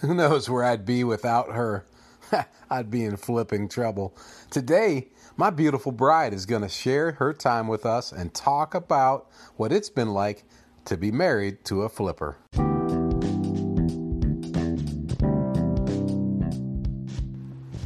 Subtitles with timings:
[0.02, 1.84] Who knows where I'd be without her?
[2.70, 4.16] I'd be in flipping trouble.
[4.50, 9.28] Today, my beautiful bride is going to share her time with us and talk about
[9.56, 10.44] what it's been like
[10.86, 12.38] to be married to a flipper.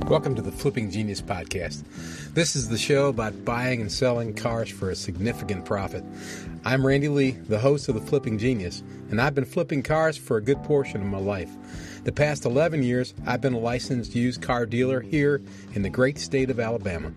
[0.06, 1.82] Welcome to the Flipping Genius Podcast.
[2.32, 6.04] This is the show about buying and selling cars for a significant profit.
[6.64, 10.36] I'm Randy Lee, the host of the Flipping Genius, and I've been flipping cars for
[10.36, 11.50] a good portion of my life.
[12.04, 15.40] The past 11 years, I've been a licensed used car dealer here
[15.72, 17.12] in the great state of Alabama.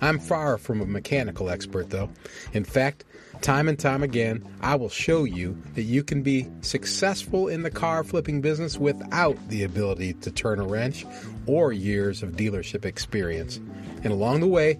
[0.00, 2.08] I'm far from a mechanical expert, though.
[2.54, 3.04] In fact,
[3.42, 7.70] time and time again, I will show you that you can be successful in the
[7.70, 11.04] car flipping business without the ability to turn a wrench
[11.44, 13.58] or years of dealership experience.
[14.02, 14.78] And along the way,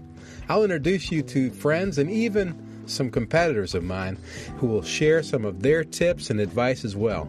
[0.48, 4.16] I'll introduce you to friends and even some competitors of mine
[4.56, 7.28] who will share some of their tips and advice as well.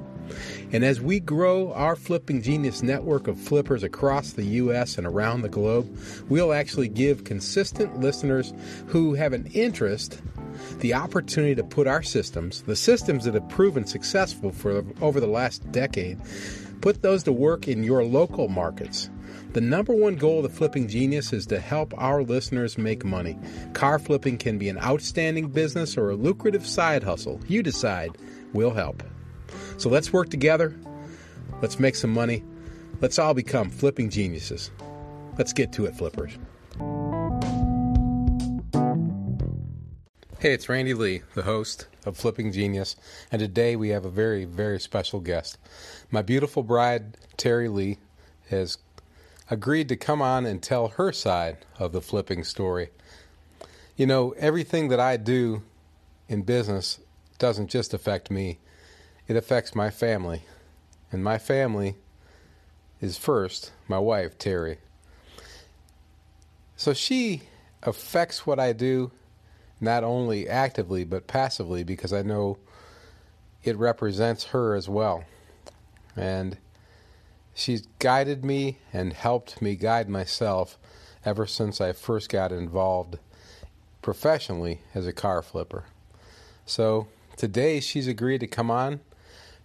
[0.72, 4.98] And as we grow our Flipping Genius network of flippers across the U.S.
[4.98, 5.98] and around the globe,
[6.30, 8.54] we'll actually give consistent listeners
[8.88, 10.22] who have an interest
[10.80, 15.28] the opportunity to put our systems, the systems that have proven successful for over the
[15.28, 16.20] last decade,
[16.82, 19.10] put those to work in your local markets.
[19.54, 23.38] The number one goal of Flipping Genius is to help our listeners make money.
[23.74, 27.42] Car flipping can be an outstanding business or a lucrative side hustle.
[27.48, 28.18] You decide.
[28.54, 29.04] We'll help.
[29.82, 30.76] So let's work together.
[31.60, 32.44] Let's make some money.
[33.00, 34.70] Let's all become flipping geniuses.
[35.40, 36.38] Let's get to it, flippers.
[40.38, 42.96] Hey, it's Randy Lee, the host of Flipping Genius,
[43.32, 45.58] and today we have a very, very special guest.
[46.12, 47.98] My beautiful bride, Terry Lee,
[48.52, 48.78] has
[49.50, 52.90] agreed to come on and tell her side of the flipping story.
[53.98, 55.64] You know, everything that I do
[56.30, 57.00] in business
[57.40, 58.60] doesn't just affect me,
[59.32, 60.42] it affects my family.
[61.10, 61.96] And my family
[63.00, 64.80] is first my wife, Terry.
[66.76, 67.44] So she
[67.82, 69.12] affects what I do
[69.80, 72.58] not only actively but passively because I know
[73.64, 75.24] it represents her as well.
[76.18, 76.58] And
[77.54, 80.78] she's guided me and helped me guide myself
[81.24, 83.18] ever since I first got involved
[84.02, 85.86] professionally as a car flipper.
[86.66, 89.00] So today she's agreed to come on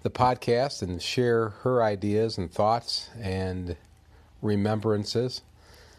[0.07, 3.77] the podcast and share her ideas and thoughts and
[4.41, 5.43] remembrances.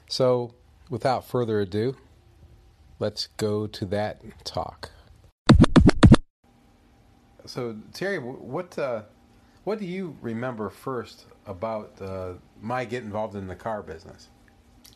[0.07, 0.53] So
[0.89, 1.97] without further ado,
[2.99, 4.91] let's go to that talk.
[7.45, 9.01] So Terry, what uh,
[9.65, 14.29] what do you remember first about uh, my get involved in the car business?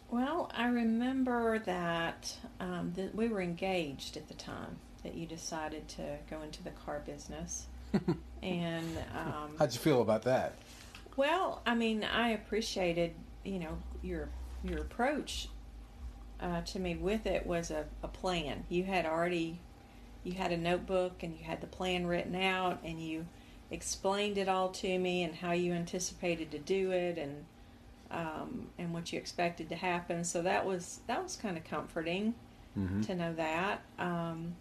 [0.09, 5.89] Well, I remember that, um, that we were engaged at the time that you decided
[5.89, 7.67] to go into the car business.
[8.43, 10.55] and um, how'd you feel about that?
[11.15, 13.13] Well, I mean, I appreciated
[13.43, 14.29] you know your
[14.63, 15.49] your approach
[16.39, 18.65] uh, to me with it was a, a plan.
[18.69, 19.59] You had already
[20.23, 23.25] you had a notebook and you had the plan written out and you
[23.71, 27.45] explained it all to me and how you anticipated to do it and
[28.11, 30.23] um, and what you expected to happen.
[30.23, 32.33] So that was that was kind of comforting
[32.77, 33.01] mm-hmm.
[33.01, 33.81] to know that.
[33.97, 34.55] Um,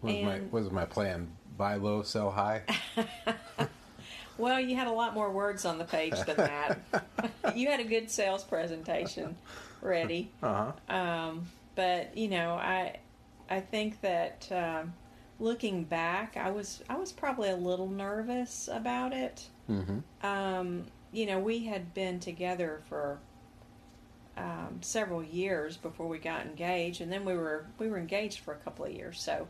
[0.00, 1.30] what was, my, what was my plan?
[1.56, 2.62] Buy low, sell high.
[4.38, 6.80] well, you had a lot more words on the page than that.
[7.54, 9.36] you had a good sales presentation
[9.80, 10.30] ready.
[10.42, 10.72] Uh-huh.
[10.94, 12.96] Um, but you know, I
[13.50, 14.94] I think that um,
[15.38, 19.46] looking back, I was I was probably a little nervous about it.
[19.68, 20.26] Mm-hmm.
[20.26, 23.18] Um, you know, we had been together for
[24.36, 28.54] um, several years before we got engaged, and then we were we were engaged for
[28.54, 29.20] a couple of years.
[29.20, 29.48] So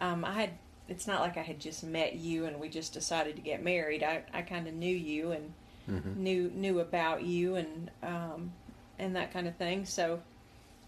[0.00, 0.50] um, I had
[0.88, 4.02] it's not like I had just met you and we just decided to get married.
[4.02, 5.52] I, I kind of knew you and
[5.90, 6.22] mm-hmm.
[6.22, 8.52] knew knew about you and um,
[8.98, 9.84] and that kind of thing.
[9.84, 10.20] So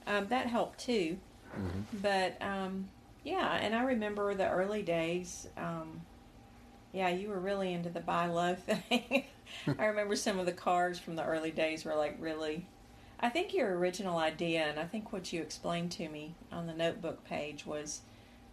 [0.06, 1.18] um, that helped too.
[1.56, 1.98] Mm-hmm.
[2.00, 2.88] But um,
[3.24, 5.48] yeah, and I remember the early days.
[5.56, 6.02] Um,
[6.92, 9.24] yeah, you were really into the buy low thing.
[9.78, 12.66] I remember some of the cars from the early days were like really.
[13.20, 16.72] I think your original idea, and I think what you explained to me on the
[16.72, 18.02] notebook page was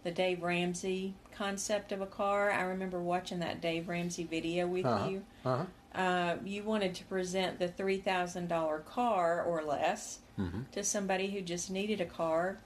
[0.06, 2.52] the Dave Ramsey concept of a car.
[2.52, 5.08] I remember watching that Dave Ramsey video with uh-huh.
[5.08, 5.24] you.
[5.44, 6.00] Uh-huh.
[6.00, 10.60] Uh, you wanted to present the three thousand dollar car or less mm-hmm.
[10.70, 12.58] to somebody who just needed a car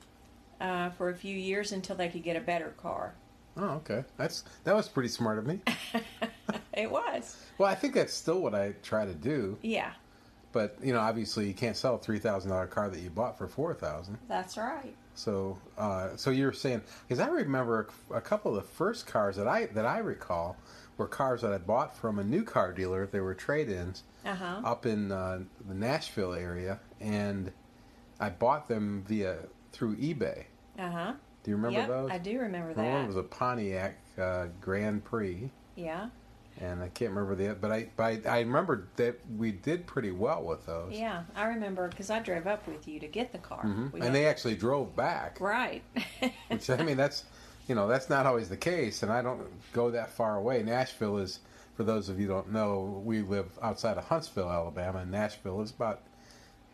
[0.61, 3.15] uh, for a few years until they could get a better car.
[3.57, 4.05] Oh, okay.
[4.19, 5.61] That's that was pretty smart of me.
[6.75, 7.39] it was.
[7.57, 9.57] Well, I think that's still what I try to do.
[9.63, 9.93] Yeah.
[10.53, 13.39] But you know, obviously, you can't sell a three thousand dollar car that you bought
[13.39, 14.19] for four thousand.
[14.29, 14.95] That's right.
[15.15, 19.37] So, uh, so you're saying because I remember a, a, couple of the first cars
[19.37, 20.57] that I that I recall
[20.97, 23.07] were cars that I bought from a new car dealer.
[23.07, 24.61] They were trade-ins Uh-huh.
[24.65, 27.53] up in uh, the Nashville area, and
[28.19, 29.39] I bought them via
[29.73, 30.45] through eBay.
[30.79, 31.13] Uh-huh.
[31.43, 32.11] Do you remember yep, those?
[32.11, 36.09] I do remember Well, One was a Pontiac uh, Grand Prix, yeah.
[36.61, 37.55] And I can't remember the.
[37.55, 40.93] But I, but I, I remember that we did pretty well with those.
[40.93, 43.65] Yeah, I remember because I drove up with you to get the car.
[43.65, 43.95] Mhm.
[44.01, 45.41] And they actually drove back.
[45.41, 45.83] right.
[46.49, 47.25] Which I mean, that's
[47.69, 49.43] you know that's not always the case, and I don't
[49.73, 50.63] go that far away.
[50.63, 51.41] Nashville is,
[51.77, 55.63] for those of you who don't know, we live outside of Huntsville, Alabama, and Nashville
[55.63, 56.01] is about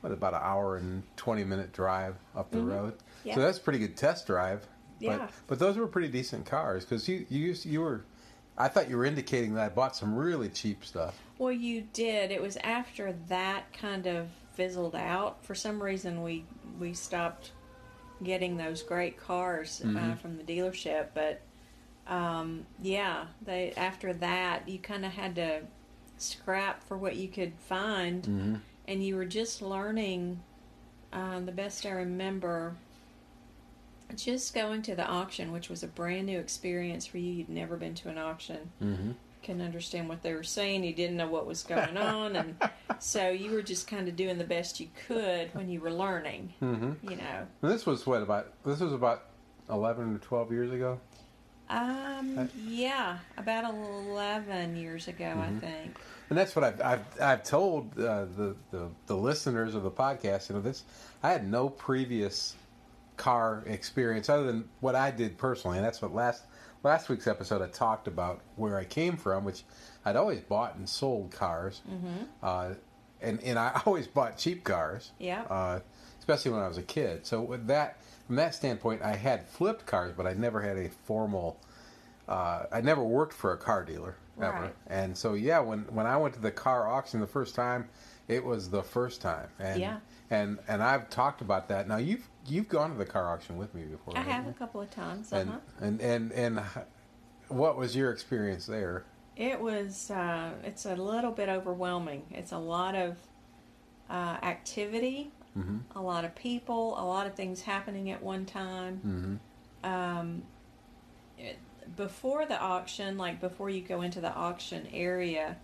[0.01, 2.95] what about an hour and twenty minute drive up the road.
[3.25, 3.35] Yeah.
[3.35, 4.67] So that's a pretty good test drive.
[4.99, 5.19] Yeah.
[5.19, 8.05] But, but those were pretty decent cars because you you used, you were.
[8.59, 11.19] I thought you were indicating that I bought some really cheap stuff.
[11.39, 12.31] well, you did.
[12.31, 15.45] It was after that kind of fizzled out.
[15.45, 16.45] For some reason, we
[16.79, 17.53] we stopped
[18.23, 20.15] getting those great cars uh, Mm-hmm.
[20.15, 21.09] from the dealership.
[21.15, 21.43] But
[22.07, 25.61] um, yeah, they after that, you kind of had to
[26.17, 28.55] scrap for what you could find, Mm-hmm.
[28.89, 30.41] and you were just learning.
[31.13, 32.75] Um, the best I remember,
[34.15, 37.33] just going to the auction, which was a brand new experience for you.
[37.33, 38.71] You'd never been to an auction.
[38.83, 39.11] Mm-hmm.
[39.43, 40.85] Couldn't understand what they were saying.
[40.85, 42.57] You didn't know what was going on, and
[42.99, 46.53] so you were just kind of doing the best you could when you were learning.
[46.63, 47.09] Mm-hmm.
[47.11, 49.25] You know, And this was what about this was about
[49.71, 50.99] eleven or twelve years ago.
[51.69, 55.97] um, yeah, about eleven years ago, I think.
[56.29, 60.49] And that's what I've I've, I've told uh, the, the the listeners of the podcast.
[60.49, 60.83] You know, this
[61.23, 62.55] I had no previous
[63.17, 66.45] car experience other than what I did personally, and that's what last
[66.83, 69.65] last week's episode I talked about where I came from, which
[70.05, 71.83] I'd always bought and sold cars,
[72.43, 72.75] uh,
[73.23, 75.43] and and I always bought cheap cars, Yeah.
[75.43, 75.81] uh,
[76.19, 77.27] especially when I was a kid.
[77.27, 80.89] So with that from that standpoint, I had flipped cars, but I never had a
[81.07, 81.59] formal.
[82.29, 84.75] Uh, I never worked for a car dealer ever, Right.
[84.89, 87.89] and so yeah, when when I went to the car auction the first time,
[88.29, 89.99] it was the first time, and Yeah.
[90.31, 91.87] and and I've talked about that.
[91.89, 94.81] Now you've you've gone to the car auction with me before, I have a couple
[94.81, 95.33] of times.
[95.33, 95.59] and, Uh-huh.
[95.81, 96.61] and and and
[97.49, 99.05] what was your experience there?
[99.37, 100.11] It was.
[100.11, 102.25] Uh, it's a little bit overwhelming.
[102.31, 103.17] It's a lot of
[104.11, 105.99] uh, activity, Mm-hmm.
[105.99, 109.41] a lot of people, a lot of things happening at one time.
[109.85, 109.91] Mm-hmm.
[109.91, 110.43] Um,
[111.39, 111.59] it,
[111.97, 115.57] before the auction, like before you go into the auction area,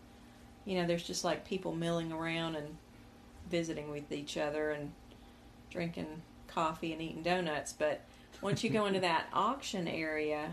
[0.64, 2.76] you know, there's just like people milling around and
[3.50, 4.92] visiting with each other and
[5.70, 6.22] drinking
[6.54, 7.72] coffee and eating donuts.
[7.72, 8.00] But
[8.40, 10.50] once you go into that auction area,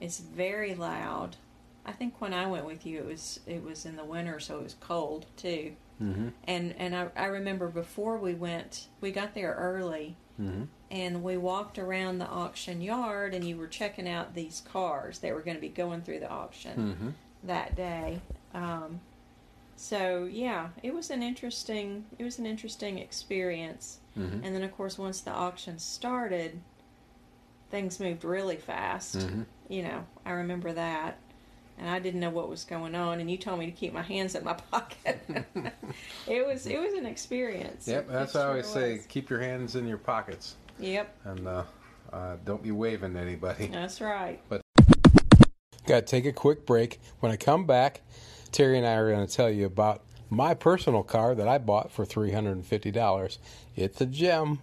[0.00, 1.36] it's very loud.
[1.84, 4.56] I think when I went with you, it was it was in the winter, so
[4.58, 5.72] it was cold too.
[6.02, 6.28] Mm-hmm.
[6.44, 10.64] And and I, I remember before we went, we got there early, Mm-hmm.
[10.90, 15.32] and we walked around the auction yard, and you were checking out these cars that
[15.32, 17.08] were going to be going through the auction Mm-hmm.
[17.44, 18.20] that day.
[18.52, 19.00] Um,
[19.76, 23.98] so yeah, it was an interesting it was an interesting experience.
[24.18, 24.44] Mm-hmm.
[24.44, 26.60] And then of course once the auction started,
[27.70, 29.18] things moved really fast.
[29.18, 29.42] Mm-hmm.
[29.68, 31.18] You know, I remember that.
[31.78, 34.02] And I didn't know what was going on and you told me to keep my
[34.02, 35.20] hands in my pocket.
[36.26, 37.86] it was it was an experience.
[37.86, 39.00] Yep, that's what I always say.
[39.08, 41.64] Keep your hands in your pockets, Yep, and uh,
[42.12, 43.66] uh, don't be waving to anybody.
[43.66, 44.40] that's right.
[44.48, 44.62] But
[45.86, 47.00] Got to take a quick break.
[47.20, 48.00] When I come back,
[48.50, 51.90] Terry and I are going to tell you about my personal car that I bought
[51.90, 53.38] for $350.
[53.76, 54.60] It's a gem.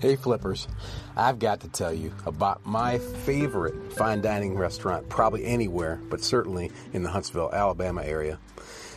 [0.00, 0.66] Hey Flippers,
[1.14, 6.72] I've got to tell you about my favorite fine dining restaurant, probably anywhere, but certainly
[6.94, 8.38] in the Huntsville, Alabama area.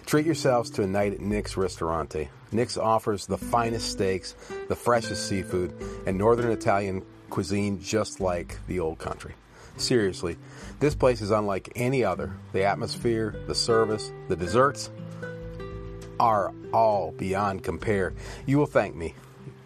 [0.05, 2.29] Treat yourselves to a night at Nick's Ristorante.
[2.53, 4.35] Nick's offers the finest steaks,
[4.69, 5.73] the freshest seafood,
[6.05, 9.33] and northern Italian cuisine just like the old country.
[9.77, 10.37] Seriously,
[10.79, 12.33] this place is unlike any other.
[12.51, 14.89] The atmosphere, the service, the desserts
[16.19, 18.13] are all beyond compare.
[18.45, 19.15] You will thank me.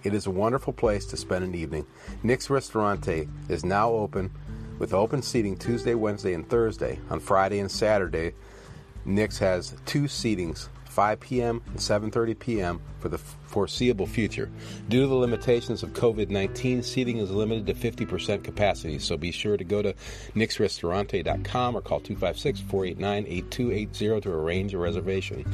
[0.04, 1.86] It is a wonderful place to spend an evening.
[2.24, 4.32] Nick's Ristorante is now open
[4.80, 7.00] with open seating Tuesday, Wednesday, and Thursday.
[7.10, 8.34] On Friday and Saturday,
[9.06, 11.62] Nick's has two seatings, 5 p.m.
[11.68, 12.82] and 7:30 p.m.
[13.00, 14.50] for the foreseeable future.
[14.90, 19.58] Due to the limitations of COVID-19, seating is limited to 50% capacity, so be sure
[19.58, 19.94] to go to
[20.34, 25.46] nicksristorante.com or call 256-489-8280 to arrange a reservation.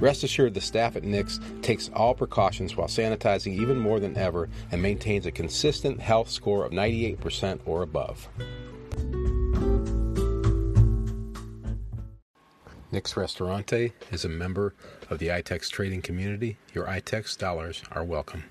[0.00, 4.48] Rest assured the staff at Nick's takes all precautions while sanitizing even more than ever
[4.72, 8.26] and maintains a consistent health score of 98% or above.
[12.90, 14.74] Nick's Ristorante is a member
[15.10, 16.56] of the iTex trading community.
[16.72, 18.44] Your iTex dollars are welcome.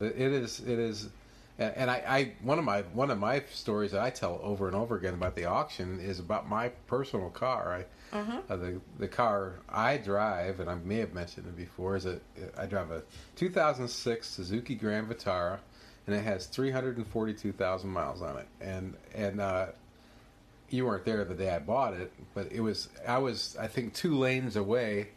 [0.00, 0.60] It is.
[0.60, 1.08] It is.
[1.58, 4.66] and, and I, I one of my one of my stories that I tell over
[4.68, 7.72] and over again about the auction is about my personal car.
[8.12, 8.40] I Uh-huh.
[8.48, 12.20] uh, the the car I drive, and I may have mentioned it before, is a
[12.56, 13.02] I drive a
[13.36, 15.58] 2006 Suzuki Grand Vitara,
[16.06, 18.46] and it has 342,000 miles on it.
[18.60, 19.66] And and uh,
[20.70, 23.94] you weren't there the day I bought it, but it was I was I think
[23.94, 25.08] two lanes away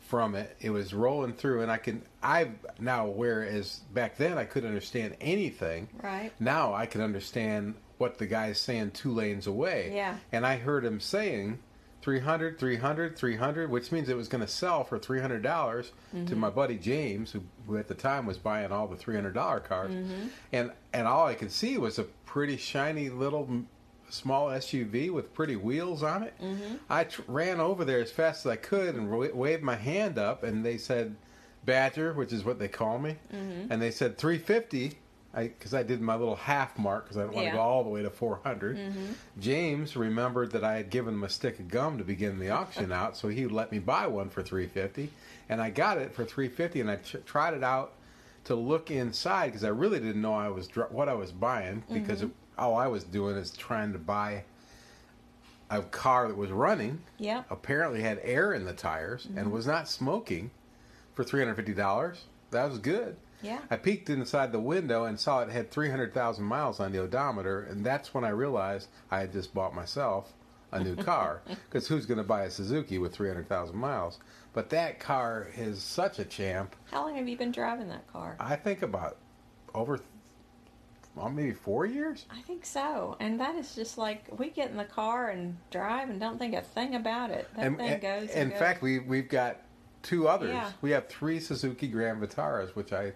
[0.00, 0.56] from it.
[0.60, 5.16] It was rolling through, and I can I now whereas back then I couldn't understand
[5.20, 5.88] anything.
[6.02, 6.32] Right.
[6.40, 9.92] Now I can understand what the guy's saying two lanes away.
[9.94, 10.16] Yeah.
[10.32, 11.60] And I heard him saying
[12.02, 16.38] 300, 300, 300, which means it was going to sell for $300 to mm-hmm.
[16.38, 19.90] my buddy James, who, who at the time was buying all the $300 cars.
[19.90, 20.26] Mm-hmm.
[20.52, 23.48] And and all I could see was a pretty shiny little
[24.10, 26.34] small SUV with pretty wheels on it.
[26.40, 26.76] Mm-hmm.
[26.90, 30.18] I tr- ran over there as fast as I could and wa- waved my hand
[30.18, 31.16] up, and they said
[31.64, 33.72] Badger, which is what they call me, mm-hmm.
[33.72, 34.98] and they said 350.
[35.36, 37.54] Because I, did my little half mark because I don't want to Yeah.
[37.56, 38.76] go all the way to 400.
[38.76, 39.04] Mm-hmm.
[39.40, 42.92] James remembered that I had given him a stick of gum to begin the auction
[43.00, 45.10] out, so he let me buy one for 350,
[45.48, 47.94] and I got it for 350, and I tr- tried it out
[48.44, 51.82] to look inside because I really didn't know I was dr- what I was buying
[51.92, 54.44] because it, all I was doing is trying to buy
[55.70, 57.44] a car that was running, Yeah.
[57.50, 59.50] apparently had air in the tires, and mm-hmm.
[59.50, 60.50] was not smoking
[61.14, 62.24] for three hundred fifty dollars.
[62.50, 63.16] That was good.
[63.42, 63.58] Yeah.
[63.70, 66.98] I peeked inside the window and saw it had three hundred thousand miles on the
[66.98, 70.32] odometer, and that's when I realized I had just bought myself
[70.70, 71.42] a new car.
[71.46, 74.18] Because who's going to buy a Suzuki with three hundred thousand miles?
[74.52, 76.76] But that car is such a champ.
[76.90, 78.36] How long have you been driving that car?
[78.38, 79.16] I think about
[79.74, 79.98] over,
[81.14, 82.26] well, maybe four years.
[82.30, 83.16] I think so.
[83.20, 86.54] And that is just like we get in the car and drive and don't think
[86.54, 87.48] a thing about it.
[87.56, 88.30] That and, thing and- goes.
[88.30, 88.58] in goes.
[88.58, 89.58] fact, we we've got
[90.02, 90.50] two others.
[90.50, 90.70] Yeah.
[90.80, 93.12] We have three Suzuki Grand Vitaras, which I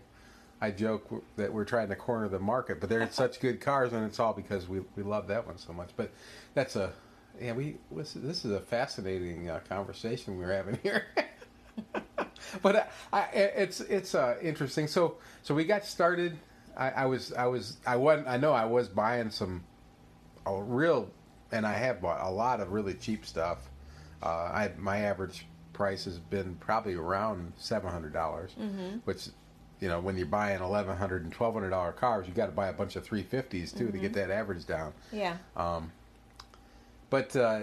[0.61, 4.05] I joke that we're trying to corner the market, but they're such good cars, and
[4.05, 5.91] it's all because we we love that one so much.
[5.97, 6.11] But
[6.55, 6.93] that's a
[7.41, 7.53] yeah.
[7.53, 11.07] We this is- this is a fascinating uh, conversation we're having here.
[12.63, 12.77] but
[13.13, 14.87] I, I, it's it's uh, interesting.
[14.87, 16.39] So so we got started.
[16.79, 19.65] I, I was I was I wasn't I know I was buying some
[20.47, 21.11] a real,
[21.53, 23.59] and I have bought a lot of really cheap stuff.
[24.23, 28.53] Uh, I my average price has been probably around seven hundred dollars,
[29.05, 29.29] which
[29.81, 32.53] you know when you're buying eleven hundred and twelve hundred dollar cars, you got to
[32.53, 34.93] buy a bunch of three fifties too to get that average down.
[35.13, 35.37] yeah.
[35.57, 35.93] Um,
[37.11, 37.61] But uh,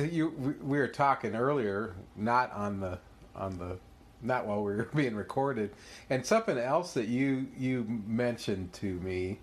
[0.00, 2.98] you we- we were talking earlier, not on the
[3.34, 3.78] on the
[4.22, 5.72] not while we were being recorded,
[6.10, 9.40] and something else that you you mentioned to me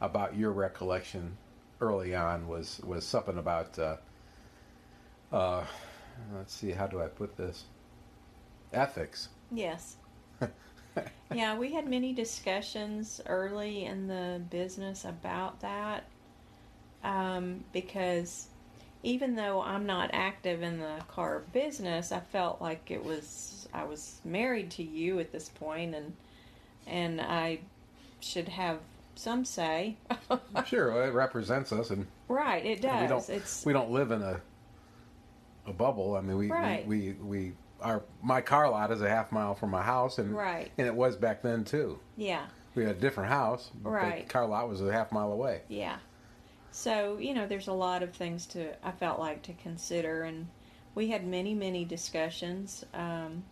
[0.00, 1.36] about your recollection
[1.80, 3.96] early on was was something about uh,
[5.32, 5.64] uh,
[6.34, 7.64] let's see how do I put this
[8.72, 9.28] ethics.
[9.52, 9.96] Yes.
[11.34, 16.04] yeah, we had many discussions early in the business about that
[17.02, 18.48] um, because
[19.02, 23.84] even though I'm not active in the car business, I felt like it was I
[23.84, 26.12] was married to you at this point, and
[26.86, 27.60] and I
[28.20, 28.78] should have
[29.14, 29.96] some say.
[30.66, 33.08] Sure, well, it represents us, and right, it we does.
[33.26, 34.40] don't It's we don't live in a
[35.66, 36.16] a bubble.
[36.16, 36.86] I mean, we Right.
[36.86, 40.34] we, we we our my car lot is a half mile from my house, and
[40.36, 40.70] Right.
[40.78, 41.98] and it was back then too.
[42.16, 42.46] yeah.
[42.76, 44.26] We had a different house, Right.
[44.28, 45.62] the car lot was a half mile away.
[45.68, 45.96] Yeah.
[46.70, 50.22] So, you know, there's a lot of things to, I felt like, to consider.
[50.22, 50.46] And
[50.94, 53.42] we had many, many discussions um,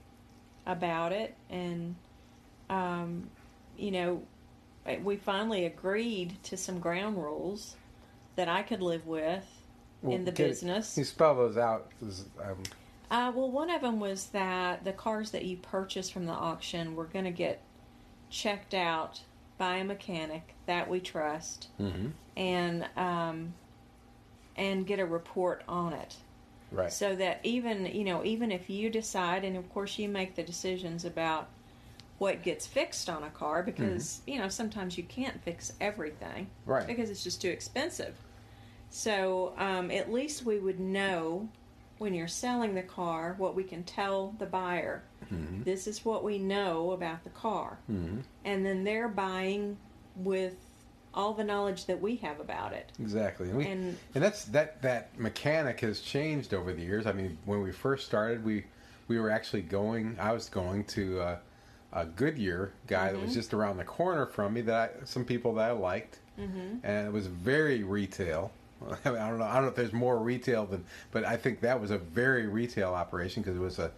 [0.68, 1.34] about it.
[1.50, 1.96] And,
[2.70, 3.28] um,
[3.76, 4.22] you know,
[5.02, 7.74] we finally agreed to some ground rules
[8.36, 9.44] that I could live with
[10.04, 10.96] in the business.
[10.96, 11.90] You spell those out?
[12.00, 12.62] um,
[13.10, 16.94] Uh, well, one of them was that the cars that you purchased from the auction
[16.94, 17.60] were going to get
[18.30, 19.22] checked out
[19.56, 22.12] by a mechanic that we trust, Mhm.
[22.36, 23.54] and um,
[24.56, 26.16] and get a report on it,
[26.70, 26.92] right.
[26.92, 30.42] so that even you know even if you decide, and of course you make the
[30.42, 31.48] decisions about
[32.18, 36.86] what gets fixed on a car because you know sometimes you can't fix everything Right.
[36.86, 38.14] because it's just too expensive.
[38.90, 41.48] So um, at least we would know
[41.98, 45.02] when you're selling the car what we can tell the buyer.
[45.64, 48.22] This is what we know about the car, Mhm.
[48.44, 49.76] and then they're buying
[50.16, 50.56] with
[51.14, 52.92] all the knowledge that we have about it.
[53.00, 57.06] Exactly, and, we, And- and that's that that mechanic has changed over the years.
[57.06, 58.64] I mean, when we first started, we
[59.08, 60.16] we were actually going.
[60.20, 61.36] I was going to uh,
[61.92, 64.60] a Goodyear guy that was just around the corner from me.
[64.62, 68.52] That I, some people that I liked, and it was very retail.
[69.04, 69.44] I, mean, I don't know.
[69.44, 72.46] I don't know if there's more retail than, but I think that was a very
[72.46, 73.90] retail operation because it was a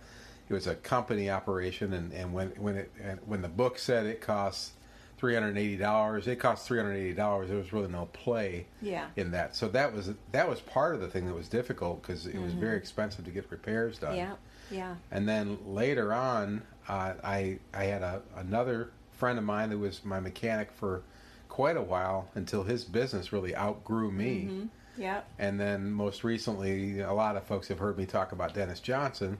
[0.49, 4.07] it was a company operation, and, and when when it and when the book said
[4.07, 4.73] it costs
[5.21, 6.27] three hundred eighty dollars.
[6.27, 7.49] It cost three hundred eighty dollars.
[7.51, 9.07] There was really no play Yeah.
[9.17, 9.55] in that.
[9.55, 12.55] So that was that was part of the thing that was difficult because it was
[12.55, 14.17] very expensive to get repairs done.
[14.17, 14.33] Yeah.
[14.71, 14.95] Yeah.
[15.11, 20.03] And then later on, uh, I I had a another friend of mine that was
[20.05, 21.03] my mechanic for
[21.51, 24.69] quite a while until his business really outgrew me.
[24.97, 25.29] Yep.
[25.39, 29.37] And then most recently, a lot of folks have heard me talk about Dennis Johnson,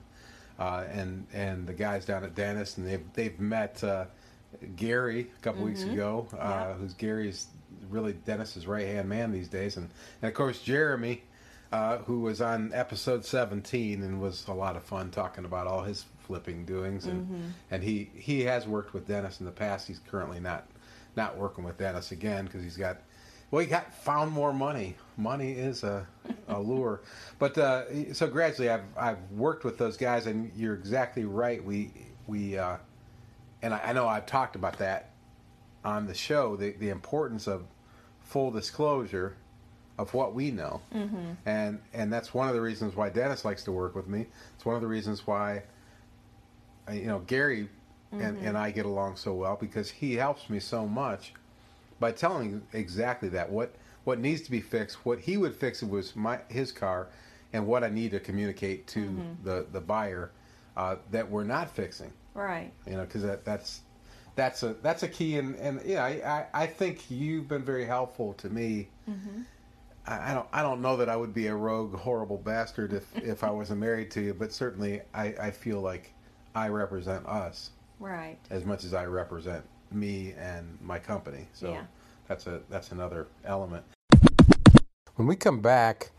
[0.59, 4.05] uh, and and the guys down at Dennis, and they've they've met uh,
[4.75, 6.73] Gary a couple weeks ago, uh, Yeah.
[6.73, 7.47] who's Gary's
[7.89, 9.89] really Dennis's right hand man these days, and
[10.21, 11.23] and of course Jeremy.
[11.73, 15.81] Uh, who was on episode 17 and was a lot of fun talking about all
[15.83, 19.99] his flipping doings and and he he has worked with Dennis in the past he's
[19.99, 20.67] currently not
[21.15, 22.97] not working with Dennis again because he's got
[23.51, 24.97] well, he got found more money.
[25.15, 26.05] Money is a,
[26.49, 27.03] a lure,
[27.39, 31.63] but uh, so gradually, I've I've worked with those guys, and you're exactly right.
[31.63, 31.91] We
[32.27, 32.77] we uh,
[33.61, 35.11] and I, I know I've talked about that
[35.83, 36.55] on the show.
[36.55, 37.63] The the importance of
[38.21, 39.35] full disclosure
[39.97, 41.33] of what we know, mm-hmm.
[41.45, 44.27] and and that's one of the reasons why Dennis likes to work with me.
[44.55, 45.63] It's one of the reasons why
[46.91, 47.69] you know Gary
[48.11, 51.33] and, and I get along so well because he helps me so much
[51.99, 55.83] by telling me exactly that what what needs to be fixed, what he would fix
[55.83, 57.07] it was my his car,
[57.53, 60.31] and what I need to communicate to the the buyer
[60.75, 62.11] uh, that we're not fixing.
[62.33, 62.71] Right.
[62.87, 63.81] You know, because that that's
[64.35, 66.09] that's a that's a key, and and yeah, I,
[66.53, 68.89] I I think you've been very helpful to me.
[69.09, 69.41] Mm-hmm.
[70.07, 73.05] I, I don't I don't know that I would be a rogue, horrible bastard if
[73.17, 76.13] if I wasn't married to you, but certainly I I feel like
[76.55, 78.37] I represent us Right.
[78.49, 81.47] as much as I represent me and my company.
[81.53, 81.83] So Yeah.
[82.27, 83.83] that's a that's another element.
[85.15, 86.11] When we come back,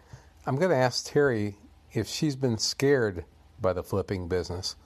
[0.46, 1.56] I'm going to ask Terry
[1.92, 3.24] if she's been scared
[3.60, 4.76] by the flipping business.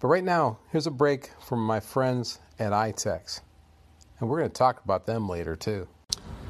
[0.00, 3.40] But right now, here's a break from my friends at iTex.
[4.20, 5.88] And we're going to talk about them later too.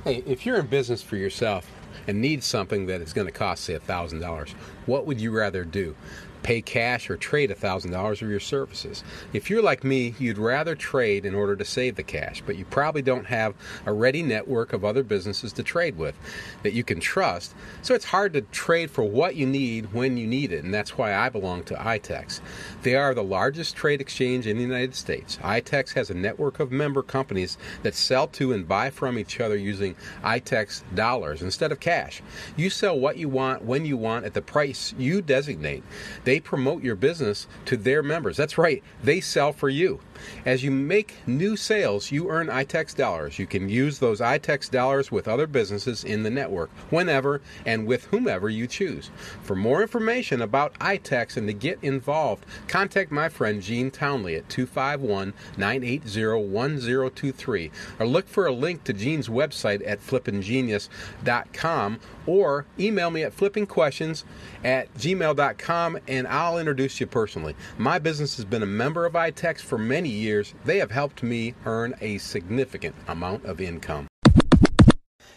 [0.04, 1.70] Hey, if you're in business for yourself
[2.06, 4.50] and need something that is going to cost say $1,000,
[4.84, 5.96] what would you rather do?
[6.42, 9.04] Pay cash or trade $1,000 of your services?
[9.32, 12.64] If you're like me, you'd rather trade in order to save the cash, but you
[12.64, 13.54] probably don't have
[13.86, 16.14] a ready network of other businesses to trade with
[16.62, 17.54] that you can trust.
[17.82, 20.96] So it's hard to trade for what you need when you need it, and that's
[20.96, 22.40] why I belong to iTex.
[22.82, 25.38] They are the largest trade exchange in the United States.
[25.42, 29.56] iTex has a network of member companies that sell to and buy from each other
[29.56, 32.22] using iTex dollars instead of cash.
[32.56, 35.82] You sell what you want when you want at the price you designate.
[36.28, 38.36] They promote your business to their members.
[38.36, 40.00] That's right, they sell for you.
[40.44, 43.38] As you make new sales, you earn iTex dollars.
[43.38, 48.06] You can use those iTex dollars with other businesses in the network whenever and with
[48.06, 49.10] whomever you choose.
[49.42, 54.48] For more information about iTex and to get involved, contact my friend Gene Townley at
[54.48, 63.10] 251 980 1023 or look for a link to Gene's website at flippinggenius.com or email
[63.10, 64.24] me at flippingquestions
[64.64, 67.56] at gmail.com and I'll introduce you personally.
[67.76, 70.54] My business has been a member of iTex for many years.
[70.64, 74.06] They have helped me earn a significant amount of income.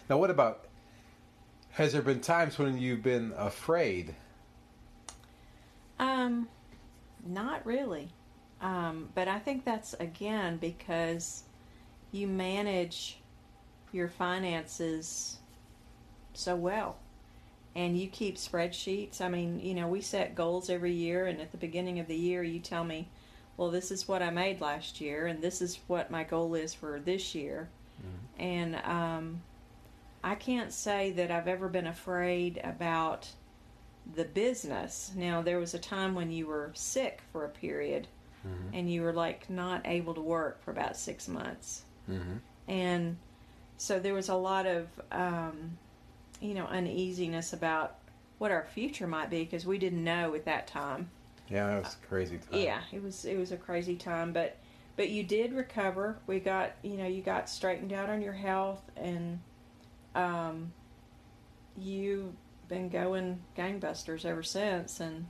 [0.08, 0.66] Now, what about
[1.70, 4.14] has there been times when you've been afraid?
[5.98, 6.48] Um,
[7.26, 8.10] not really.
[8.60, 11.44] Um, but I think that's again because
[12.12, 13.18] you manage
[13.92, 15.38] your finances
[16.34, 16.96] so well
[17.74, 19.20] and you keep spreadsheets.
[19.20, 22.16] I mean, you know, we set goals every year, and at the beginning of the
[22.16, 23.08] year, you tell me,
[23.56, 26.74] well, this is what I made last year, and this is what my goal is
[26.74, 27.68] for this year.
[28.38, 29.42] And um,
[30.24, 33.28] I can't say that I've ever been afraid about
[34.14, 35.12] the business.
[35.14, 38.08] Now, there was a time when you were sick for a period
[38.72, 41.84] and you were like not able to work for about six months.
[42.10, 42.36] Mm-hmm.
[42.68, 43.16] And
[43.76, 45.78] so there was a lot of, um,
[46.40, 47.98] you know, uneasiness about
[48.38, 51.10] what our future might be because we didn't know at that time.
[51.48, 52.60] Yeah, that was a crazy time.
[52.60, 54.58] Yeah, it was it was a crazy time, but
[54.96, 56.18] but you did recover.
[56.26, 59.40] We got you know you got straightened out on your health, and
[60.14, 60.72] um,
[61.76, 62.34] you've
[62.68, 65.26] been going gangbusters ever since, and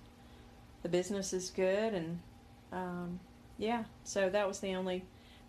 [0.83, 2.21] the business is good, and
[2.73, 3.21] um,
[3.59, 3.85] yeah.
[4.05, 5.05] So that was the only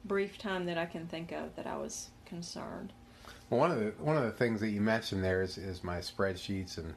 [0.05, 2.93] brief time that I can think of that I was concerned.
[3.49, 5.97] Well, one of the one of the things that you mentioned there is, is my
[5.97, 6.93] spreadsheets and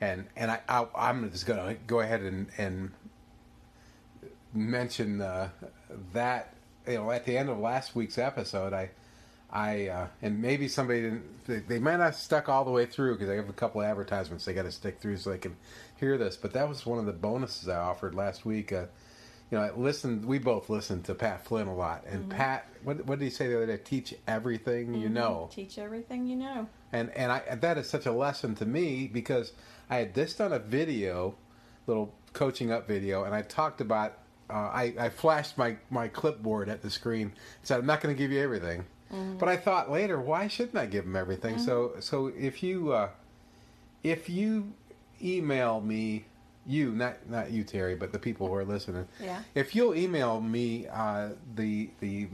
[0.00, 2.90] and and I, I I'm just going to go ahead and and
[4.52, 5.48] mention uh,
[6.12, 6.54] that
[6.86, 8.90] you know at the end of last week's episode I
[9.50, 12.86] I uh, and maybe somebody didn't they, they might not have stuck all the way
[12.86, 15.38] through because I have a couple of advertisements they got to stick through so they
[15.38, 15.56] can
[15.98, 18.72] hear this but that was one of the bonuses I offered last week.
[18.72, 18.86] Uh,
[19.50, 20.24] you know, I listened.
[20.24, 22.30] We both listened to Pat Flynn a lot, and Mm-hmm.
[22.30, 23.76] Pat, what, what did he say the other day?
[23.76, 26.68] Teach everything you know, Teach everything you know.
[26.90, 29.52] and and I that is such a lesson to me because
[29.90, 31.34] I had just done a video,
[31.86, 34.16] little coaching up video, and I talked about.
[34.52, 38.14] Uh, I, I flashed my, my clipboard at the screen and said, I'm not going
[38.14, 38.84] to give you everything.
[39.38, 41.58] But I thought later, why shouldn't I give them everything?
[41.58, 43.10] So so if you uh,
[44.02, 44.72] if you
[45.22, 46.24] email me,
[46.66, 49.42] you not not you Terry, but the people who are listening, Yeah.
[49.54, 52.28] if you'll email me uh, the the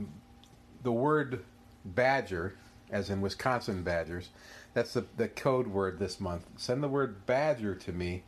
[0.81, 1.43] the word
[1.83, 2.55] badger,
[2.89, 4.29] as in Wisconsin badgers,
[4.73, 6.45] that's the the code word this month.
[6.55, 8.23] Send the word badger to me.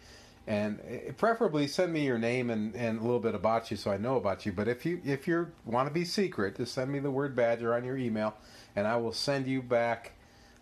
[0.47, 3.91] And eh, preferably send me your name and, and a little bit about you so
[3.91, 4.51] I know about you.
[4.51, 7.73] But if you if you want to be secret, just send me the word badger
[7.73, 8.36] on your email,
[8.75, 10.13] and I will send you back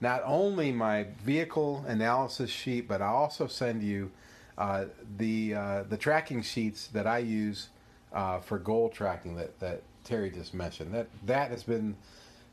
[0.02, 4.12] not only my vehicle analysis sheet, but I'll also send you
[4.58, 4.86] uh,
[5.18, 7.70] the uh, the tracking sheets that I use
[8.14, 10.94] uh, for goal tracking that, that Terry just mentioned.
[10.94, 11.96] That that has been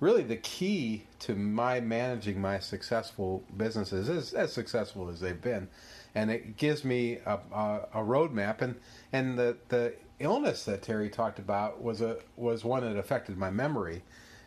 [0.01, 5.69] really the key to my managing my successful businesses, as, as successful as they've been,
[6.15, 8.61] and it gives me a, a, a roadmap.
[8.61, 8.77] And
[9.13, 13.51] and the the illness that Terry talked about was a was one that affected my
[13.51, 14.03] memory.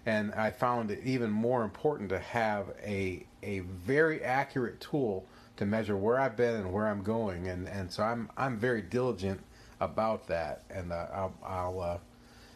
[0.06, 5.26] And I found it even more important to have a a very accurate tool
[5.58, 8.82] to measure where I've been and where I'm going, and and so I'm I'm very
[8.82, 9.42] diligent
[9.82, 11.98] about that, and uh, I'll, I'll uh,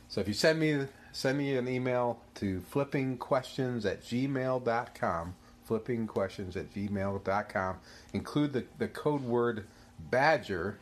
[0.07, 5.35] so if you send me send me an email to flippingquestions at gmail.com
[5.69, 7.77] flippingquestions at gmail.com
[8.11, 9.65] include the, the code word
[10.11, 10.77] badger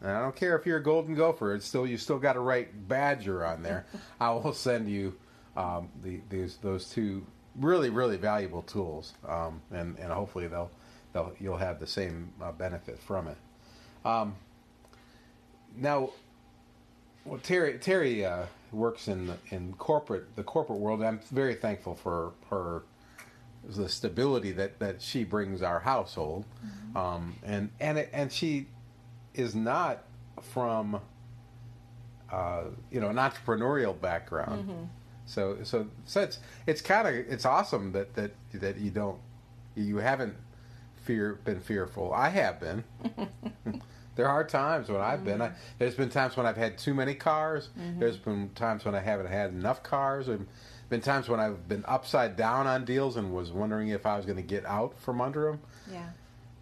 [0.00, 1.54] and I don't care if you're a golden gopher.
[1.54, 3.86] It's still you still got to write badger on there.
[4.20, 5.14] I will send you
[5.56, 10.70] um, the these those two really really valuable tools, um, and and hopefully they'll
[11.12, 13.36] they'll you'll have the same uh, benefit from it.
[14.04, 14.36] Um,
[15.76, 16.10] now,
[17.24, 21.02] well, Terry Terry uh, works in in corporate the corporate world.
[21.02, 22.82] I'm very thankful for her
[23.68, 26.44] the stability that, that she brings our household,
[26.94, 28.66] um, and and it, and she
[29.34, 30.04] is not
[30.40, 31.00] from
[32.30, 34.68] uh, you know an entrepreneurial background.
[35.26, 39.18] So so so it's it's kind of it's awesome that that that you don't
[39.74, 40.34] you haven't
[41.04, 42.12] fear been fearful.
[42.12, 42.84] I have been.
[44.16, 45.40] there are times when I've been.
[45.42, 47.68] I, there's been times when I've had too many cars.
[47.98, 50.26] There's been times when I haven't had enough cars.
[50.26, 50.40] There's
[50.88, 54.24] been times when I've been upside down on deals and was wondering if I was
[54.24, 55.60] going to get out from under them.
[55.92, 56.08] Yeah.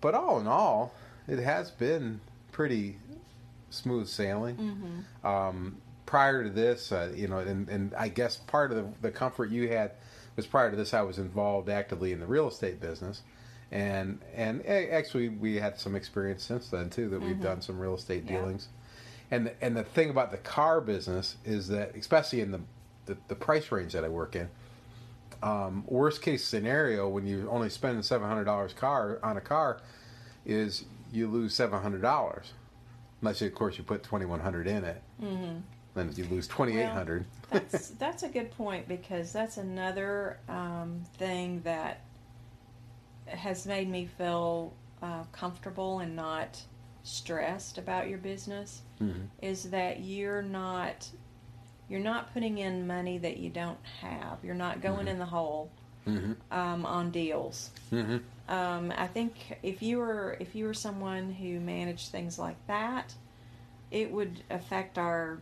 [0.00, 0.94] But all in all,
[1.28, 2.20] it has been
[2.52, 2.96] pretty
[3.70, 5.04] smooth sailing.
[5.24, 9.10] Um, prior to this, uh, you know, and, and I guess part of the, the
[9.10, 9.92] comfort you had
[10.36, 13.22] was prior to this, I was involved actively in the real estate business.
[13.74, 17.94] And and actually, we had some experience since then too that we've done some real
[17.94, 18.38] estate Yeah.
[18.38, 18.68] dealings.
[19.32, 22.60] And the, and the thing about the car business is that, especially in the
[23.06, 24.48] the, the price range that I work in,
[25.42, 29.80] um, worst case scenario when you're only spending seven hundred dollars car on a car
[30.46, 32.52] is you lose seven hundred dollars,
[33.22, 35.02] unless you, of course you put twenty one hundred in it.
[35.20, 35.56] Mm-hmm.
[35.96, 37.24] Then you lose twenty eight hundred.
[37.50, 42.02] That's that's a good point because that's another um, thing that
[43.26, 46.60] has made me feel uh, comfortable and not
[47.02, 48.82] stressed about your business.
[49.42, 51.08] Is that you're not
[51.88, 54.38] you're not putting in money that you don't have.
[54.42, 55.70] You're not going in the hole
[56.50, 57.70] um, on deals.
[57.92, 58.18] mm-hmm.
[58.46, 63.14] Um, I think if you were if you were someone who managed things like that,
[63.90, 65.38] it would affect our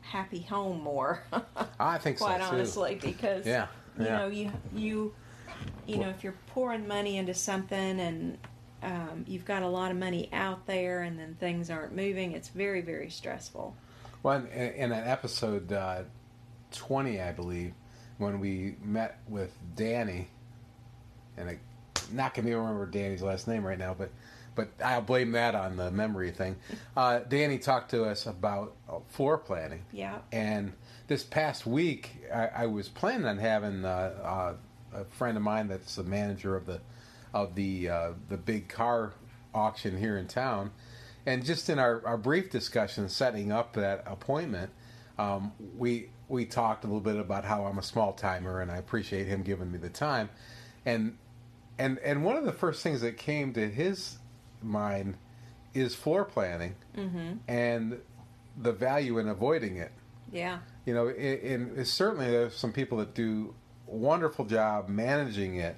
[0.00, 1.22] happy home more.
[1.80, 2.44] I think so quite too.
[2.44, 3.66] honestly, because Yeah,
[3.98, 5.14] you know you you
[5.86, 8.38] you know if you're pouring money into something and
[8.82, 12.48] um, you've got a lot of money out there and then things aren't moving, it's
[12.48, 13.74] very very stressful.
[14.22, 16.02] Well, in, in an episode uh,
[16.72, 17.72] 20, I believe,
[18.18, 20.28] when we met with Danny,
[21.36, 21.58] and I
[22.12, 24.10] not gonna be remember Danny's last name right now, but
[24.54, 26.56] but I'll blame that on the memory thing.
[26.96, 30.18] Uh, Danny talked to us about uh, floor planning, Yeah.
[30.30, 30.74] and
[31.06, 33.88] this past week I, I was planning on having uh,
[34.22, 34.54] uh,
[34.94, 36.80] a friend of mine that's the manager of the
[37.34, 39.12] of the uh, the big car
[39.54, 40.70] auction here in town,
[41.26, 44.70] and just in our, our brief discussion setting up that appointment,
[45.18, 48.76] um, we we talked a little bit about how I'm a small timer and I
[48.76, 50.30] appreciate him giving me the time,
[50.84, 51.16] and
[51.78, 54.18] and and one of the first things that came to his
[54.62, 55.16] mind
[55.74, 56.74] is floor planning
[57.48, 58.00] and
[58.60, 59.92] the value in avoiding it.
[60.30, 60.58] Yeah.
[60.86, 63.54] you know, and certainly there's some people that do
[63.86, 65.76] wonderful job managing it,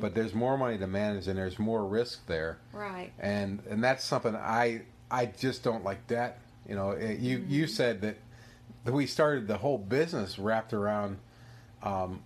[0.00, 3.12] but there's more money to manage and there's more risk there, Right.
[3.18, 6.38] and and that's something I I just don't like that
[6.68, 7.50] You know, it, you mm-hmm.
[7.50, 8.16] you said that,
[8.84, 11.18] that we started the whole business wrapped around.
[11.82, 12.22] Um,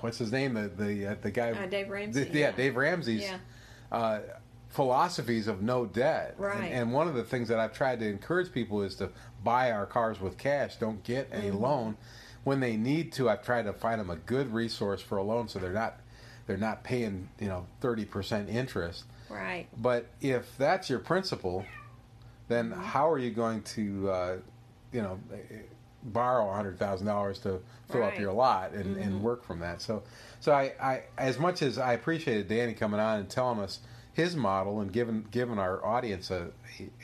[0.00, 0.54] what's his name?
[0.54, 1.50] The the uh, the guy.
[1.50, 2.24] Uh, Dave Ramsey.
[2.24, 3.22] The, yeah, yeah, Dave Ramsey's.
[3.22, 3.38] Yeah.
[3.90, 4.20] Uh,
[4.68, 6.34] philosophies of no debt.
[6.36, 6.56] Right.
[6.56, 9.08] And, and, one of the things that I've tried to encourage people is to
[9.42, 10.76] buy our cars with cash.
[10.76, 11.56] Don't get a mm-hmm.
[11.56, 11.96] loan.
[12.48, 15.48] When they need to, I've tried to find them a good resource for a loan
[15.48, 16.00] so they're not
[16.46, 19.04] they're not paying you know thirty percent interest.
[19.28, 19.66] Right.
[19.76, 21.66] But if that's your principle,
[22.48, 22.82] then mm-hmm.
[22.82, 24.36] how are you going to uh,
[24.92, 25.20] you know
[26.02, 28.14] borrow hundred thousand dollars to fill right.
[28.14, 29.02] up your lot and, mm-hmm.
[29.02, 29.82] and work from that?
[29.82, 30.02] So
[30.40, 33.80] so I, I as much as I appreciated Danny coming on and telling us
[34.14, 36.48] his model and giving giving our audience a,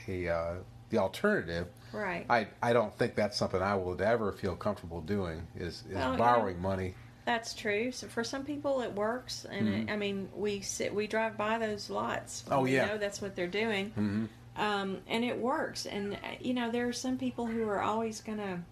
[0.08, 0.54] a, a uh,
[0.94, 1.66] the alternative.
[1.92, 2.24] Right.
[2.28, 6.16] I, I don't think that's something I would ever feel comfortable doing is, is well,
[6.16, 6.94] borrowing yeah, money.
[7.24, 7.90] That's true.
[7.92, 9.88] So for some people it works, and mm-hmm.
[9.88, 12.44] it, I mean we sit we drive by those lots.
[12.50, 12.86] Oh we yeah.
[12.86, 13.90] Know that's what they're doing.
[13.90, 14.24] Mm-hmm.
[14.56, 15.86] Um, and it works.
[15.86, 18.62] And uh, you know there are some people who are always gonna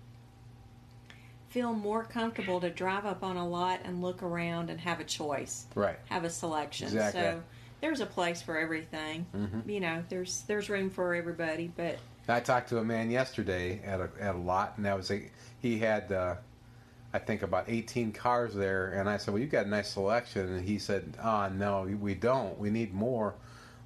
[1.49, 5.05] feel more comfortable to drive up on a lot and look around and have a
[5.05, 5.67] choice.
[5.75, 5.99] Right.
[6.07, 6.89] Have a selection.
[6.89, 7.21] Exactly.
[7.23, 7.43] So
[7.81, 9.27] there's a place for everything.
[9.35, 9.69] Mm-hmm.
[9.69, 11.71] You know, there's there's room for everybody.
[11.75, 15.11] But I talked to a man yesterday at a at a lot, and that was
[15.11, 15.23] a
[15.61, 16.13] he had.
[16.13, 16.37] Uh,
[17.15, 20.49] I think about 18 cars there, and I said, "Well, you've got a nice selection,"
[20.49, 22.59] and he said, "Ah, oh, no, we don't.
[22.59, 23.35] We need more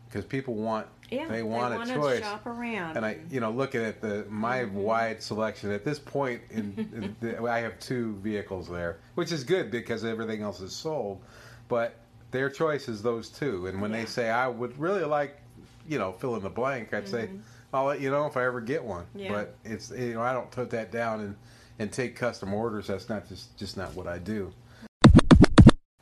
[0.09, 3.51] because people want yeah, they want they a choice." shop around, and I, you know,
[3.51, 4.77] looking at the my mm-hmm.
[4.77, 9.43] wide selection at this point, in, in the, I have two vehicles there, which is
[9.43, 11.21] good because everything else is sold,
[11.69, 11.97] but
[12.31, 13.67] their choice is those two.
[13.67, 14.01] And when yeah.
[14.01, 15.41] they say, I would really like,
[15.89, 17.13] you know, fill in the blank, I'd mm-hmm.
[17.13, 17.29] say,
[17.77, 19.05] I'll let you know if I ever get one.
[19.15, 19.31] Yeah.
[19.31, 21.37] But it's, you know, I don't put that down and,
[21.79, 22.87] and take custom orders.
[22.87, 24.53] That's not just, just not what I do.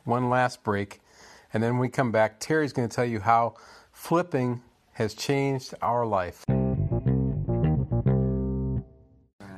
[0.05, 1.01] One last break.
[1.53, 3.55] And then when we come back, Terry's going to tell you how
[3.91, 4.61] flipping
[4.93, 6.45] has changed our life.
[6.49, 6.65] Right.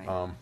[0.08, 0.36] Um,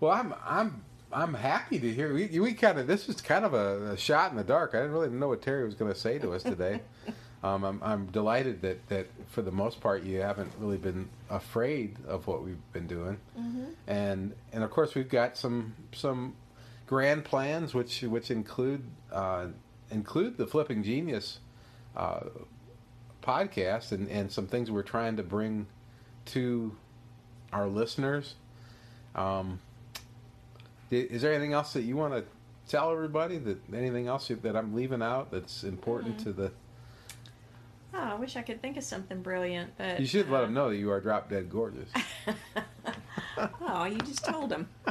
[0.00, 2.12] well, I'm I'm I'm happy to hear.
[2.12, 4.74] We, we kind of this was kind of a, a, shot in the dark.
[4.74, 6.80] I didn't really know what Terry was going to say to us today.
[7.46, 11.96] um, I'm, I'm delighted that, that for the most part you haven't really been afraid
[12.08, 13.64] of what we've been doing, mm-hmm.
[13.86, 16.34] and and of course we've got some some
[16.86, 18.82] grand plans which which include
[19.12, 19.46] uh,
[19.90, 21.38] include the Flipping Genius
[21.96, 22.20] uh,
[23.22, 25.66] podcast and and some things we're trying to bring
[26.26, 26.74] to
[27.52, 28.34] our listeners.
[29.14, 29.60] Um,
[30.90, 32.24] is there anything else that you want to
[32.68, 33.38] tell everybody?
[33.38, 36.24] That anything else that I'm leaving out that's important mm-hmm.
[36.24, 36.52] to the?
[38.16, 40.70] I wish I could think of something brilliant, but you should uh, let them know
[40.70, 41.90] that you are drop dead gorgeous.
[43.60, 44.66] oh, you just told them.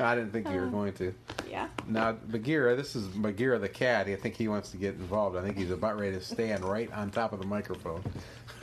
[0.00, 1.14] I didn't think you were uh, going to.
[1.46, 1.68] Yeah.
[1.86, 4.06] Now, Bagheera, this is Bagheera the cat.
[4.08, 5.36] I think he wants to get involved.
[5.36, 8.02] I think he's about ready to stand right on top of the microphone.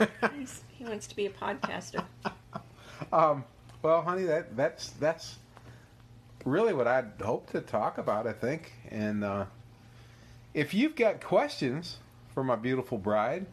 [0.76, 2.04] he wants to be a podcaster.
[3.12, 3.44] um,
[3.82, 5.38] well, honey, that that's that's
[6.44, 8.26] really what I'd hope to talk about.
[8.26, 9.44] I think, and uh,
[10.54, 11.98] if you've got questions
[12.32, 13.46] for my beautiful bride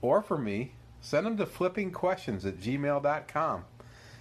[0.00, 3.64] or for me, send them to flippingquestions at gmail.com.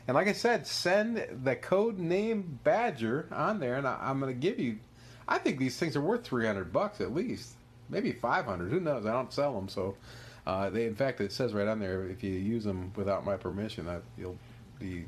[0.08, 4.34] And like I said, send the code name Badger on there, and I, am going
[4.34, 4.80] to give you.
[5.28, 7.54] I think these things are worth 300 bucks at least,
[7.90, 8.72] maybe 500.
[8.72, 9.06] Who knows?
[9.06, 9.96] I don't sell them, so
[10.48, 10.86] uh, they.
[10.86, 14.38] In fact, it says right on there if you use them without my permission, you'll
[14.80, 15.06] be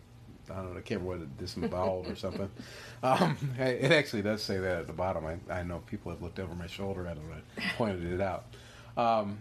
[0.51, 2.49] I don't know, I can't remember what disemboweled or something.
[3.03, 5.25] Um, it actually does say that at the bottom.
[5.25, 7.23] I, I know people have looked over my shoulder at it
[7.57, 8.45] I pointed it out.
[8.95, 9.39] Um,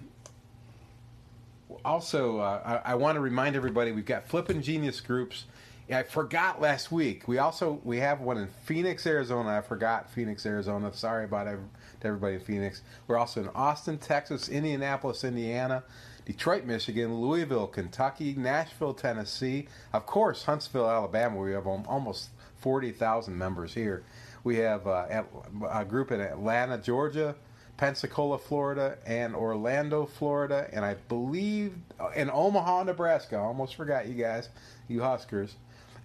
[1.85, 5.45] also, uh, I, I want to remind everybody we've got Flippin' Genius groups.
[5.91, 7.29] I forgot last week.
[7.29, 9.59] We also we have one in Phoenix, Arizona.
[9.59, 10.93] I forgot Phoenix, Arizona.
[10.95, 11.65] Sorry about every,
[12.03, 12.83] everybody in Phoenix.
[13.07, 15.83] We're also in Austin, Texas, Indianapolis, Indiana.
[16.25, 21.39] Detroit, Michigan, Louisville, Kentucky, Nashville, Tennessee, of course, Huntsville, Alabama.
[21.39, 24.05] We have almost 40,000 members here.
[24.45, 25.25] We have uh,
[25.71, 27.35] a group in Atlanta, Georgia,
[27.77, 33.37] Pensacola, Florida, and Orlando, Florida, and I believe uh, in Omaha, Nebraska.
[33.37, 34.49] I almost forgot you guys,
[34.89, 35.57] you Huskers.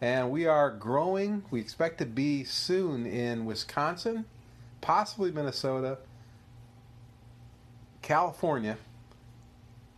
[0.01, 1.43] And we are growing.
[1.49, 4.25] We expect to be soon in Wisconsin,
[4.81, 5.97] possibly Minnesota,
[8.01, 8.77] California,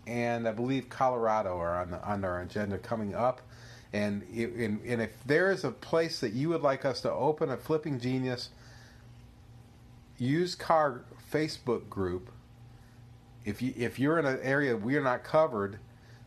[0.09, 3.41] and I believe Colorado are on the, on our agenda coming up.
[3.93, 7.49] And, and, and if there is a place that you would like us to open
[7.49, 8.49] a Flipping Genius
[10.17, 12.31] used car Facebook group,
[13.45, 15.79] if you if you're in an area we're not covered,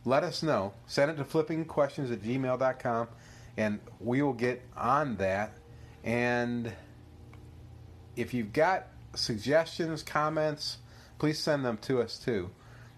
[0.03, 0.73] let us know.
[0.87, 3.07] Send it to flippingquestions at gmail.com
[3.55, 5.53] and we will get on that.
[6.03, 6.73] And
[8.15, 10.77] if you've got suggestions, comments,
[11.19, 12.49] please send them to us too.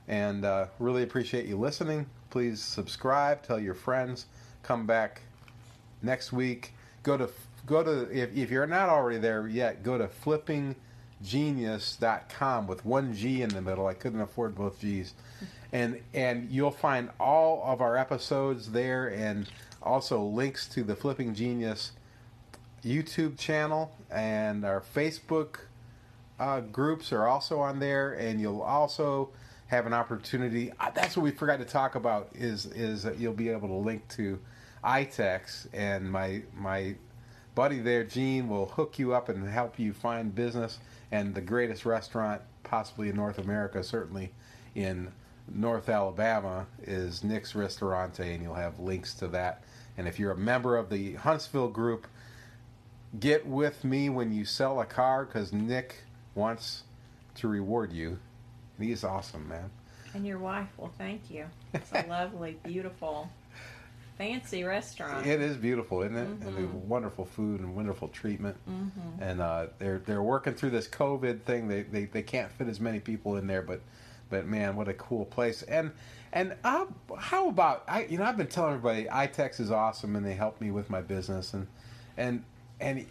[0.08, 2.06] And uh, really appreciate you listening.
[2.30, 4.28] Please subscribe, tell your friends,
[4.62, 5.22] come back
[6.02, 6.74] next week.
[7.04, 7.30] Go to
[7.66, 13.42] go to if, if you're not already there yet, go to flippinggenius.com with one G
[13.42, 13.88] in the middle.
[13.88, 15.14] I couldn't afford both G's.
[15.72, 19.50] And and you'll find all of our episodes there and
[19.82, 21.92] also links to the Flipping Genius
[22.84, 25.58] YouTube channel and our Facebook
[26.40, 29.30] uh, groups are also on there, and you'll also
[29.68, 30.72] have an opportunity.
[30.94, 34.08] That's what we forgot to talk about is is that you'll be able to link
[34.10, 34.40] to
[34.84, 36.96] iTex, and my my
[37.56, 40.78] buddy there, Gene, will hook you up and help you find business
[41.12, 44.32] and the greatest restaurant possibly in North America, certainly
[44.76, 45.12] in
[45.48, 49.64] North Alabama, is Nick's Ristorante, and you'll have links to that.
[49.98, 52.08] And if you're a member of the Huntsville group,
[53.20, 56.84] get with me when you sell a car because Nick wants
[57.36, 58.20] to reward you.
[58.80, 59.70] He's awesome, man.
[60.14, 61.46] And your wife will thank you.
[61.74, 63.30] It's a lovely, beautiful,
[64.18, 65.26] fancy restaurant.
[65.26, 66.40] It is beautiful, isn't it?
[66.40, 66.58] Mm-hmm.
[66.58, 68.58] And wonderful food and wonderful treatment.
[68.70, 69.22] Mm-hmm.
[69.22, 71.68] And uh, they're they're working through this COVID thing.
[71.68, 73.82] They, they they can't fit as many people in there, but
[74.30, 75.64] but man, what a cool place.
[75.64, 75.92] And
[76.32, 76.86] and uh,
[77.18, 78.06] how about I?
[78.06, 81.02] You know, I've been telling everybody iTex is awesome, and they help me with my
[81.02, 81.54] business.
[81.54, 81.68] And
[82.18, 82.44] and
[82.80, 83.06] and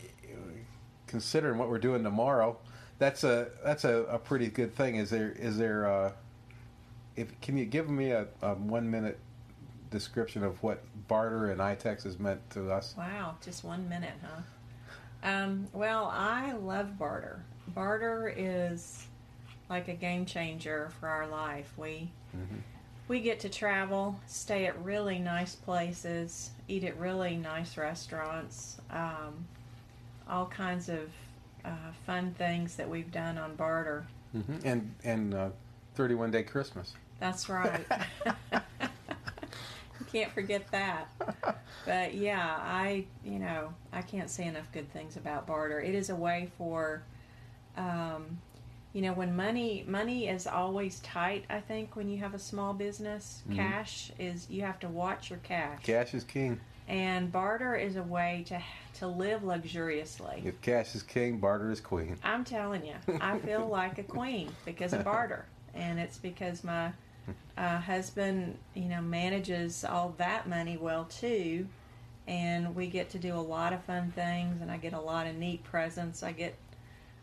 [1.06, 2.56] considering what we're doing tomorrow,
[2.98, 4.96] that's a that's a, a pretty good thing.
[4.96, 6.12] Is there is there uh,
[7.16, 9.18] if can you give me a, a one minute
[9.90, 12.94] description of what barter and iTex has meant to us?
[12.96, 14.42] Wow, just one minute, huh?
[15.22, 17.42] Um, well, I love barter.
[17.68, 19.06] Barter is
[19.70, 21.72] like a game changer for our life.
[21.76, 22.58] We mm-hmm.
[23.08, 29.46] we get to travel, stay at really nice places, eat at really nice restaurants, um,
[30.28, 31.10] all kinds of
[31.64, 31.70] uh,
[32.06, 34.06] fun things that we've done on barter.
[34.36, 34.66] Mm-hmm.
[34.66, 35.48] And and uh,
[35.94, 36.94] 31 day Christmas.
[37.20, 37.84] That's right.
[38.52, 41.08] you can't forget that.
[41.86, 45.80] But yeah, I you know I can't say enough good things about barter.
[45.80, 47.02] It is a way for,
[47.76, 48.38] um,
[48.92, 51.44] you know, when money money is always tight.
[51.48, 53.56] I think when you have a small business, mm-hmm.
[53.56, 55.82] cash is you have to watch your cash.
[55.82, 56.60] Cash is king.
[56.86, 58.60] And barter is a way to
[58.98, 60.42] to live luxuriously.
[60.44, 62.16] If cash is king, barter is queen.
[62.22, 66.92] I'm telling you, I feel like a queen because of barter, and it's because my
[67.56, 71.66] uh, husband, you know, manages all that money well too,
[72.28, 75.26] and we get to do a lot of fun things, and I get a lot
[75.26, 76.22] of neat presents.
[76.22, 76.54] I get,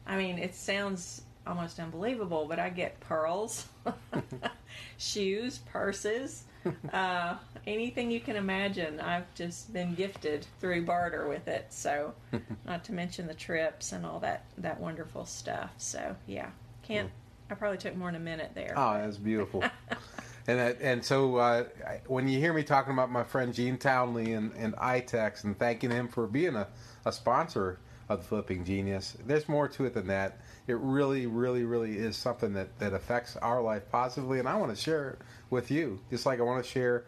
[0.08, 3.68] I mean, it sounds almost unbelievable, but I get pearls,
[4.98, 6.46] shoes, purses
[6.94, 7.36] uh,
[7.68, 9.00] anything you can imagine.
[9.00, 11.68] I've just been gifted through barter with it.
[11.70, 12.14] So,
[12.66, 15.72] not to mention the trips and all that that wonderful stuff.
[15.78, 16.50] So, yeah,
[16.84, 17.10] can't.
[17.50, 18.74] I probably took more than a minute there.
[18.78, 19.62] Oh, that's beautiful.
[20.48, 21.66] and that, and so uh,
[22.08, 25.92] when you hear me talking about my friend Gene Townley and, and iTex and thanking
[25.92, 26.68] him for being a,
[27.06, 27.80] a sponsor
[28.14, 30.40] of the Flipping Genius, there's more to it than that.
[30.68, 34.76] It really, really, really is something that, that affects our life positively, and I want
[34.76, 35.20] to share it
[35.50, 36.00] with you.
[36.10, 37.06] Just like I want to share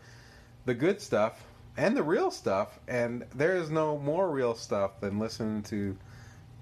[0.66, 1.44] the good stuff
[1.78, 2.80] and the real stuff.
[2.88, 5.98] And there is no more real stuff than listening to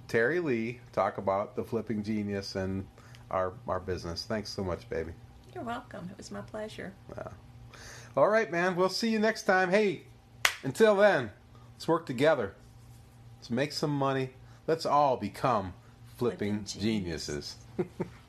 [0.08, 2.86] Terry Lee talk about the flipping genius and
[3.30, 4.25] our our business.
[4.25, 5.13] Thanks so much, baby.
[5.54, 6.10] You're welcome.
[6.12, 6.93] It was my pleasure.
[7.15, 7.30] Yeah.
[8.17, 8.75] All right, man.
[8.75, 9.69] We'll see you next time.
[9.69, 10.04] Hey,
[10.63, 11.32] until then,
[11.75, 12.56] let's work together.
[13.41, 14.30] Let's make some money.
[14.67, 15.73] Let's all become
[16.15, 17.56] flipping, flipping geniuses.